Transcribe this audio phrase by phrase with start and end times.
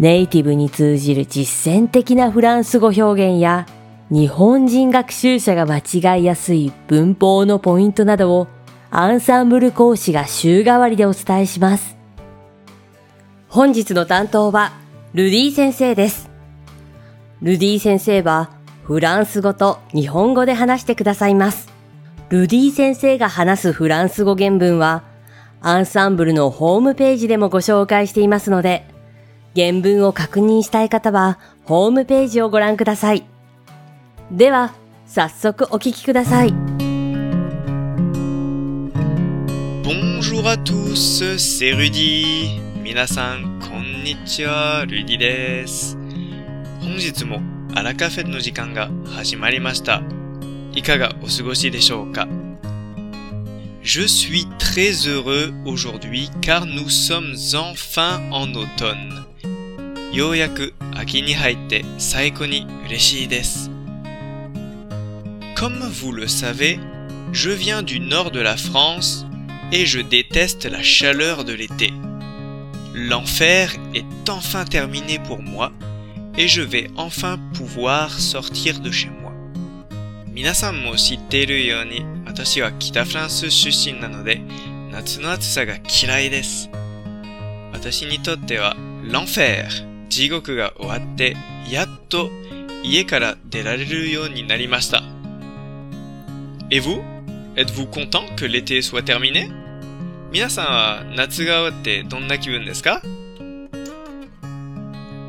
[0.00, 3.66] ネイティブに通じる実践的なフランス語表現や
[4.10, 8.48] 日本人学習者が間違いやすい文法のポイントなどを
[8.90, 11.96] アンサンブル講師が週替わりでお伝えします。
[13.48, 14.72] 本日の担当は
[15.14, 16.28] ルディ先生です。
[17.40, 18.50] ルディ先生は
[18.82, 21.68] フランス語と日本語で話してくださいます。
[22.30, 25.04] ルディ先生が話すフランス語原文は
[25.60, 28.88] アンサンブルのホームページでもご紹介していますので、
[29.56, 33.24] 原文を確認したい方はホームページをご覧ください。
[34.32, 34.74] では、
[35.06, 36.52] 早速お聞きください。
[39.84, 42.60] Bonjour à tous, c'est Rudy.
[42.82, 45.96] 皆さん、こんにちは、Rudy です。
[46.80, 47.40] 本日も
[47.76, 50.02] アラカフェの時間が始まりました。
[50.74, 52.26] いかがお過ごしでしょうか
[53.84, 59.24] Je suis très heureux aujourd'hui car nous sommes enfin en automne.
[65.56, 66.78] Comme vous le savez,
[67.32, 69.26] je viens du nord de la France
[69.72, 71.92] et je déteste la chaleur de l'été.
[72.94, 75.72] L'enfer est enfin terminé pour moi
[76.38, 79.32] et je vais enfin pouvoir sortir de chez moi.
[80.32, 84.40] 皆さんも知っているように私は北フランス出身なので
[84.92, 86.70] 夏の暑さが嫌いです。
[87.72, 90.28] 私にとっては l'enfer et
[96.80, 97.04] vous?
[97.56, 99.48] Êtes-vous content que l'été soit terminé?
[100.30, 103.00] 皆さんは夏が終わってどんな気分ですか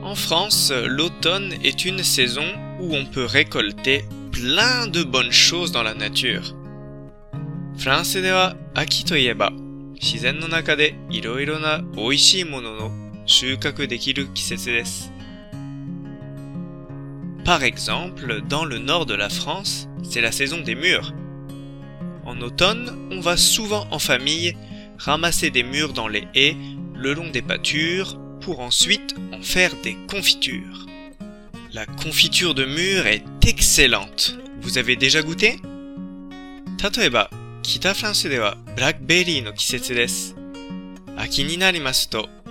[0.04, 2.44] En France, l'automne est une saison
[2.80, 6.54] où on peut récolter plein de bonnes choses dans la nature.
[7.78, 8.04] nature.
[17.44, 21.14] Par exemple, dans le nord de la France, c'est la saison des murs.
[22.26, 24.56] En automne, on va souvent en famille
[25.00, 26.56] ramasser des murs dans les haies
[26.96, 30.86] le long des pâtures pour ensuite en faire des confitures.
[31.74, 34.38] La confiture de murs est excellente.
[34.62, 35.58] Vous avez déjà goûté
[42.04, 42.26] to.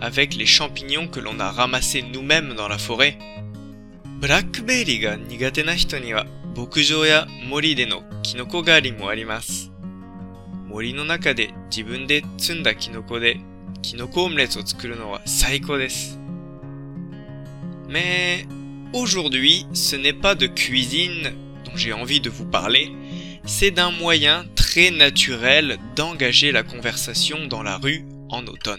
[0.00, 3.18] avec les champignons que l'on a ramassés nous-mêmes dans la forêt.
[17.90, 18.44] Mais
[18.92, 21.32] aujourd'hui, ce n'est pas de cuisine
[21.64, 22.92] dont j'ai envie de vous parler,
[23.46, 28.78] c'est d'un moyen très naturel d'engager la conversation dans la rue en automne.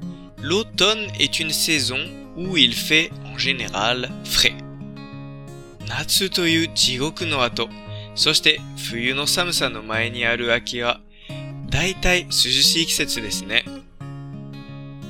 [0.43, 1.99] L'automne est une saison
[2.35, 4.55] où il fait en général frais.
[5.87, 7.69] Natsu toyu jigoku no ato,
[8.15, 10.95] soshite fuyu no samusa no mae ni aru aki wa
[11.69, 13.61] daitai sujushii kisetsu desu ne.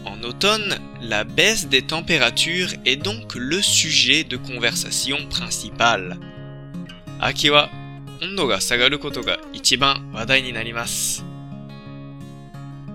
[0.06, 6.18] En automne, la baisse des températures est donc le sujet de conversation principale.
[7.22, 7.70] Aki wa
[8.22, 11.31] ondo ga sagaru koto ga ichiban wadai ni narimasu.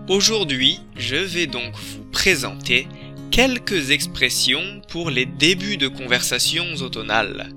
[0.08, 2.86] Aujourd'hui, je vais donc vous présenter
[3.32, 7.52] quelques expressions pour les débuts de conversations automnales.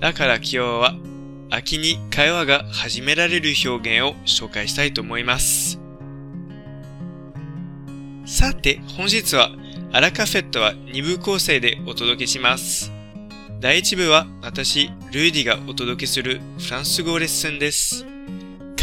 [0.00, 0.96] だから今日は
[1.50, 5.78] 秋に会話が始められる表現を紹介したいと思います。
[8.26, 9.52] さて、本日は
[9.92, 12.92] アラカフェットは2部構成でお届けします。
[13.60, 18.15] 第1部は私、ルーディがお届けするフランス語レッスンです。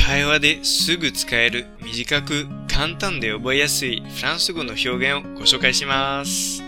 [0.05, 6.61] 会話ですぐ使える短く簡単で覚えやすいフランス語の表現をご紹介します。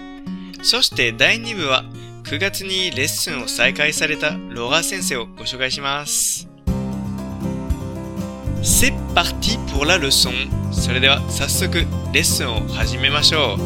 [0.63, 1.83] そして第2部は
[2.23, 6.47] 9月にレッスンを再開されたロガ先生をご紹介します。
[8.61, 10.31] C'est parti pour la leçon!
[10.71, 11.75] それでは早速
[12.13, 13.57] レッスンを始めましょ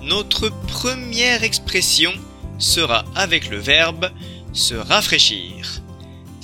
[0.00, 0.04] う。
[0.04, 2.12] Notre première expression
[2.58, 4.10] sera avec le verbe
[4.52, 5.85] se rafraîchir.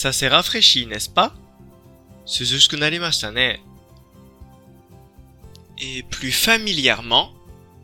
[0.00, 1.34] Ça s'est rafraîchi, n'est-ce pas
[5.82, 7.32] Et plus familièrement,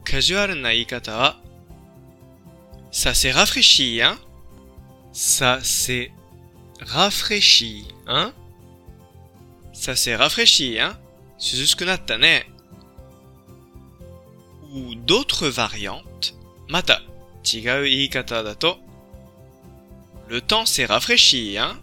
[0.05, 0.71] casual na
[2.93, 4.17] Ça s'est rafraîchi, hein
[5.11, 6.13] Ça s'est
[6.83, 8.33] rafraîchi, hein
[9.73, 10.97] Ça s'est rafraîchi, hein
[14.73, 16.37] Ou d'autres variantes,
[16.69, 17.01] mata,
[17.43, 18.77] chigau ikata dato.
[20.29, 21.77] Le temps s'est rafraîchi, hein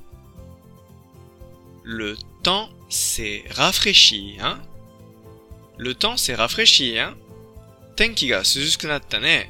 [1.84, 4.60] le temps s'est rafraîchi, hein?
[5.80, 7.16] Le temps s'est rafraîchi, hein?
[7.96, 9.42] Tenki ga ne.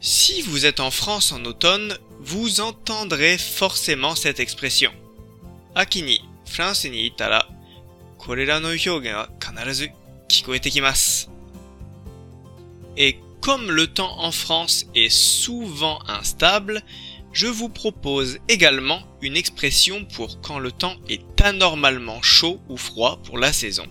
[0.00, 4.92] Si vous êtes en France en automne, vous entendrez forcément cette expression.
[5.74, 7.46] Akini, France ni itara,
[8.28, 8.68] no
[9.08, 9.90] wa kanarazu
[12.96, 16.82] Et comme le temps en France est souvent instable,
[17.36, 23.20] je vous propose également une expression pour quand le temps est anormalement chaud ou froid
[23.26, 23.84] pour la saison.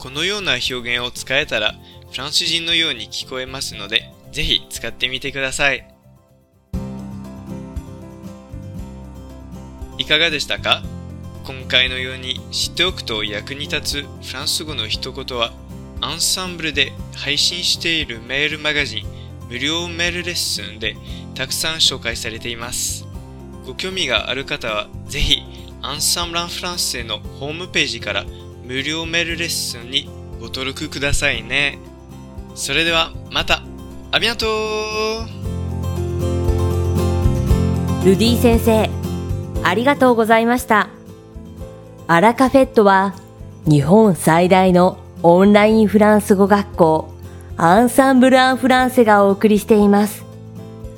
[0.00, 1.75] このような表現を使えたら、
[2.11, 5.88] フランス人のように聞こえますので、ぜひ使ってみてください。
[9.99, 10.83] いかがでしたか
[11.45, 15.52] 今回のように知っておくと役に立つフランス語の一言は、
[16.00, 19.07] アンサンブルで配信しているメールマガジン
[19.49, 20.97] 無料メールレッスンで
[21.35, 23.08] たくさん紹介されています。
[23.68, 25.42] ご興味がある方は、ぜひ、
[25.82, 28.25] アンサンブランフランスへのホームページから
[28.64, 30.08] 無料メールレッスンに
[30.40, 31.76] ご登録くださいね。
[32.54, 33.60] それでは、また
[34.10, 34.48] ありがとう
[38.06, 38.88] ルディ先生、
[39.62, 40.88] ありがとうございました。
[42.06, 43.14] アラカフェットは、
[43.66, 47.10] 日本最大のオンラインフランス語学校、
[47.58, 50.26] アンサンブル・アン・フランセがお送りしています。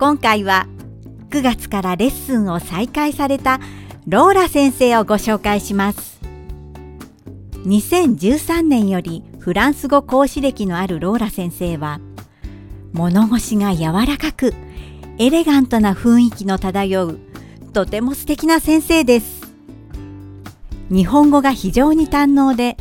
[0.00, 0.68] 今回は
[1.30, 3.58] 9月からレッスンを再開された
[4.06, 6.20] ローラ先生をご紹介します
[7.66, 12.00] 2013年よりフランス語講師歴のあるローラ先生は
[12.92, 14.54] 物腰が柔らかく
[15.18, 17.18] エレガントな雰囲気の漂う
[17.72, 19.52] とても素敵な先生です
[20.90, 22.76] 日本語が非常に堪能で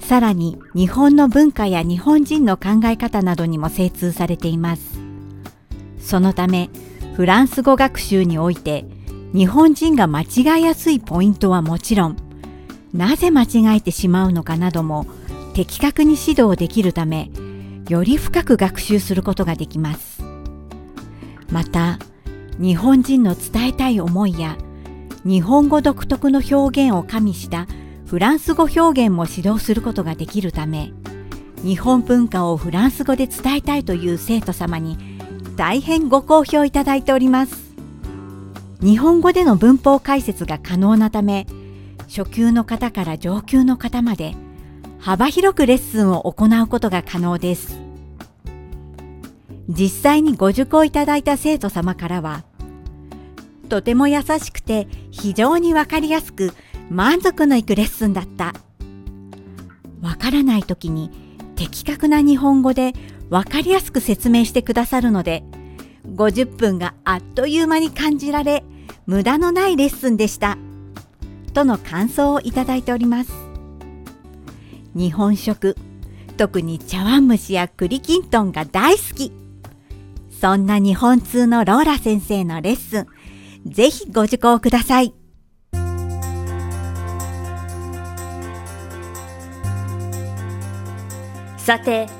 [0.00, 4.99] さらに日本の文化や日本人の考え方などにも精通されています
[6.00, 6.70] そのため
[7.14, 8.84] フランス語学習において
[9.34, 12.16] 日本人が間違いやすいポイントはもちろん
[12.92, 15.06] なぜ間違えてしまうのかなども
[15.54, 17.30] 的確に指導できるため
[17.88, 20.22] より深く学習することができます
[21.52, 21.98] また
[22.58, 24.56] 日本人の伝えたい思いや
[25.24, 27.66] 日本語独特の表現を加味した
[28.06, 30.92] フランス語表現も指導することができるため
[31.62, 35.09] 日本文化をフランス語で伝えたいという生徒様に
[35.60, 37.74] 大変ご好評いただいております
[38.82, 41.46] 日本語での文法解説が可能なため
[42.08, 44.34] 初級の方から上級の方まで
[45.00, 47.78] 幅広くレッスンを行うことが可能です
[49.68, 52.42] 実際にご受講いただいた生徒様からは
[53.68, 56.52] とても優しくて非常にわかりやすく
[56.88, 58.54] 満足のいくレッスンだった
[60.00, 61.10] わからない時に
[61.54, 62.94] 的確な日本語で
[63.30, 65.44] 分かりやすく説明してくださるので
[66.14, 68.64] 50分があっという間に感じられ
[69.06, 70.58] 無駄のないレッスンでした
[71.54, 73.32] との感想をいただいております
[74.94, 75.76] 日本食
[76.36, 79.32] 特に茶碗蒸しや栗きんとんが大好き
[80.40, 83.06] そんな日本通のローラ先生のレッスン
[83.66, 85.14] ぜひご受講ください
[91.58, 92.19] さて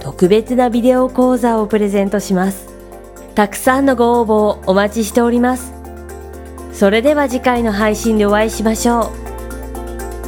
[0.00, 2.68] 特別なビデオ講座をプレゼントします。
[3.34, 5.72] たくさんのご応募をお待ちしております。
[6.72, 9.10] それでは次回の配信でお会いしましょ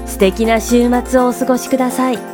[0.05, 0.09] う。
[0.09, 2.30] 素敵な週末をお過ごしください。